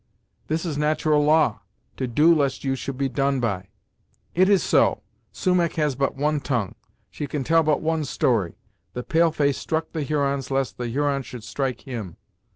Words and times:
This 0.47 0.65
is 0.65 0.79
nat'ral 0.79 1.23
law, 1.23 1.59
'to 1.95 2.07
do 2.07 2.33
lest 2.33 2.63
you 2.63 2.75
should 2.75 2.97
be 2.97 3.07
done 3.07 3.39
by.'" 3.39 3.67
"It 4.33 4.49
is 4.49 4.63
so. 4.63 5.03
Sumach 5.31 5.73
has 5.75 5.93
but 5.93 6.15
one 6.15 6.39
tongue; 6.39 6.73
she 7.11 7.27
can 7.27 7.43
tell 7.43 7.61
but 7.61 7.83
one 7.83 8.03
story. 8.05 8.55
The 8.93 9.03
pale 9.03 9.29
face 9.31 9.59
struck 9.59 9.91
the 9.91 10.01
Hurons 10.01 10.49
lest 10.49 10.79
the 10.79 10.87
Hurons 10.87 11.27
should 11.27 11.43
strike 11.43 11.81
him. 11.81 12.17